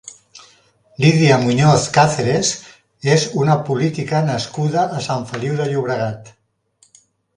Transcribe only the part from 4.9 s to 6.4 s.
a Sant Feliu de Llobregat.